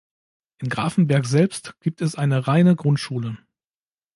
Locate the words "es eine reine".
2.01-2.75